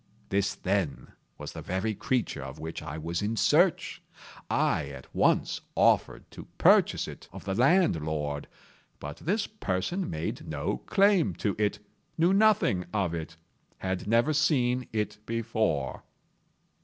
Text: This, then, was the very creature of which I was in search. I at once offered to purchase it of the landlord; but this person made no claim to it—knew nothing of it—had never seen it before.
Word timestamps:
This, 0.29 0.55
then, 0.55 1.11
was 1.37 1.51
the 1.53 1.61
very 1.61 1.93
creature 1.93 2.41
of 2.41 2.57
which 2.57 2.81
I 2.81 2.97
was 2.97 3.21
in 3.21 3.37
search. 3.37 4.01
I 4.49 4.87
at 4.87 5.13
once 5.13 5.61
offered 5.75 6.23
to 6.31 6.47
purchase 6.57 7.07
it 7.07 7.29
of 7.31 7.45
the 7.45 7.53
landlord; 7.53 8.47
but 8.99 9.17
this 9.17 9.45
person 9.45 10.09
made 10.09 10.47
no 10.47 10.77
claim 10.87 11.35
to 11.35 11.55
it—knew 11.59 12.33
nothing 12.33 12.85
of 12.91 13.13
it—had 13.13 14.07
never 14.07 14.33
seen 14.33 14.87
it 14.91 15.19
before. 15.27 16.01